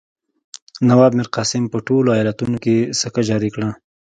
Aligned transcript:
نواب 0.87 1.11
میرقاسم 1.17 1.63
په 1.73 1.77
ټولو 1.87 2.09
ایالتونو 2.13 2.57
کې 2.63 2.75
سکه 3.01 3.21
جاري 3.29 3.49
کړه. 3.55 3.69